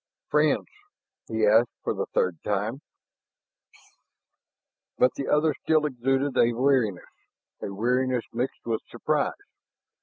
"Friends?" 0.29 0.65
he 1.27 1.45
asked 1.45 1.69
for 1.83 1.93
the 1.93 2.07
third 2.07 2.41
time. 2.43 2.81
But 4.97 5.11
the 5.15 5.27
other 5.27 5.53
still 5.61 5.85
exuded 5.85 6.35
a 6.35 6.53
wariness, 6.53 7.05
a 7.61 7.71
wariness 7.71 8.23
mixed 8.33 8.65
with 8.65 8.81
surprise. 8.89 9.29